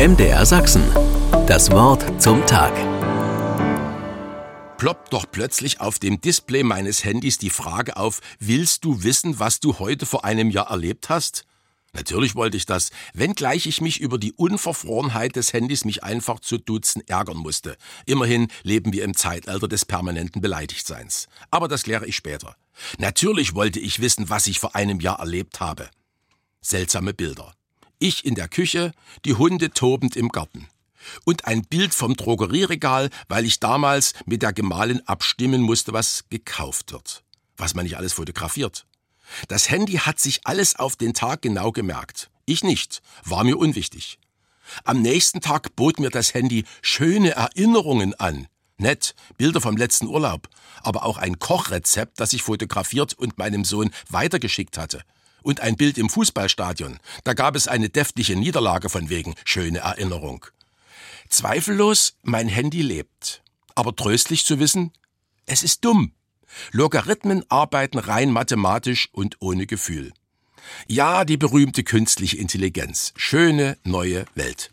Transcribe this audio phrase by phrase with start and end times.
[0.00, 0.82] MDR Sachsen.
[1.46, 2.72] Das Wort zum Tag.
[4.78, 9.60] Ploppt doch plötzlich auf dem Display meines Handys die Frage auf, willst du wissen, was
[9.60, 11.44] du heute vor einem Jahr erlebt hast?
[11.92, 16.56] Natürlich wollte ich das, wenngleich ich mich über die Unverfrorenheit des Handys mich einfach zu
[16.56, 17.76] duzen ärgern musste.
[18.06, 21.28] Immerhin leben wir im Zeitalter des permanenten Beleidigtseins.
[21.50, 22.56] Aber das kläre ich später.
[22.96, 25.90] Natürlich wollte ich wissen, was ich vor einem Jahr erlebt habe.
[26.62, 27.52] Seltsame Bilder.
[28.02, 28.92] Ich in der Küche,
[29.26, 30.66] die Hunde tobend im Garten.
[31.24, 36.92] Und ein Bild vom Drogerieregal, weil ich damals mit der Gemahlin abstimmen musste, was gekauft
[36.92, 37.22] wird.
[37.58, 38.86] Was man nicht alles fotografiert.
[39.48, 42.30] Das Handy hat sich alles auf den Tag genau gemerkt.
[42.46, 44.18] Ich nicht, war mir unwichtig.
[44.84, 48.46] Am nächsten Tag bot mir das Handy schöne Erinnerungen an.
[48.78, 50.48] Nett, Bilder vom letzten Urlaub,
[50.82, 55.02] aber auch ein Kochrezept, das ich fotografiert und meinem Sohn weitergeschickt hatte.
[55.42, 56.98] Und ein Bild im Fußballstadion.
[57.24, 60.46] Da gab es eine deftige Niederlage von wegen schöne Erinnerung.
[61.28, 63.42] Zweifellos, mein Handy lebt.
[63.74, 64.92] Aber tröstlich zu wissen,
[65.46, 66.12] es ist dumm.
[66.72, 70.12] Logarithmen arbeiten rein mathematisch und ohne Gefühl.
[70.86, 73.12] Ja, die berühmte künstliche Intelligenz.
[73.16, 74.70] Schöne neue Welt.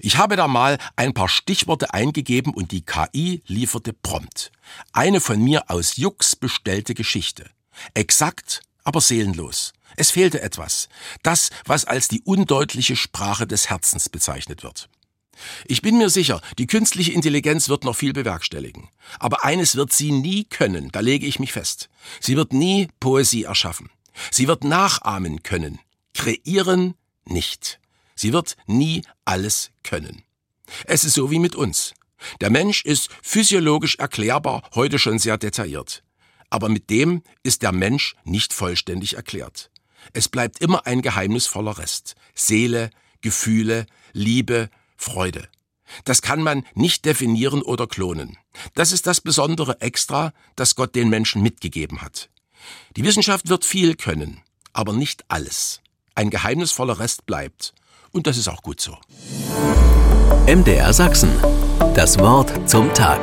[0.00, 4.50] Ich habe da mal ein paar Stichworte eingegeben und die KI lieferte prompt.
[4.92, 7.48] Eine von mir aus Jux bestellte Geschichte.
[7.94, 9.72] Exakt, aber seelenlos.
[9.98, 10.88] Es fehlte etwas.
[11.24, 14.88] Das, was als die undeutliche Sprache des Herzens bezeichnet wird.
[15.66, 18.90] Ich bin mir sicher, die künstliche Intelligenz wird noch viel bewerkstelligen.
[19.18, 21.88] Aber eines wird sie nie können, da lege ich mich fest.
[22.20, 23.90] Sie wird nie Poesie erschaffen.
[24.30, 25.80] Sie wird nachahmen können.
[26.14, 27.80] Kreieren nicht.
[28.14, 30.22] Sie wird nie alles können.
[30.84, 31.92] Es ist so wie mit uns.
[32.40, 36.04] Der Mensch ist physiologisch erklärbar, heute schon sehr detailliert.
[36.50, 39.70] Aber mit dem ist der Mensch nicht vollständig erklärt.
[40.12, 42.14] Es bleibt immer ein geheimnisvoller Rest.
[42.34, 45.48] Seele, Gefühle, Liebe, Freude.
[46.04, 48.36] Das kann man nicht definieren oder klonen.
[48.74, 52.28] Das ist das besondere Extra, das Gott den Menschen mitgegeben hat.
[52.96, 54.42] Die Wissenschaft wird viel können,
[54.72, 55.80] aber nicht alles.
[56.14, 57.74] Ein geheimnisvoller Rest bleibt.
[58.10, 58.98] Und das ist auch gut so.
[60.46, 61.30] MDR Sachsen.
[61.94, 63.20] Das Wort zum Tag.